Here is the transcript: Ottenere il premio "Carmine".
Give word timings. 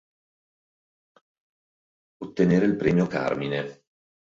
Ottenere 2.23 2.65
il 2.65 2.75
premio 2.75 3.05
"Carmine". 3.05 3.83